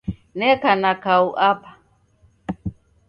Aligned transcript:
Neka 0.37 0.71
na 0.81 0.91
kau 1.03 1.25
Apa. 1.49 1.71